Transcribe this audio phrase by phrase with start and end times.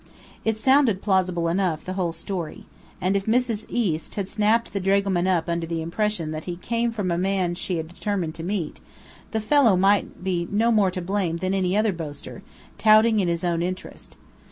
[0.43, 2.65] It sounded plausible enough, the whole story.
[2.99, 3.67] And if Mrs.
[3.69, 7.53] East had snapped the dragoman up under the impression that he came from a man
[7.53, 8.79] she had determined to meet,
[9.29, 12.41] the fellow might be no more to blame than any other boaster,
[12.79, 14.17] touting in his own interest.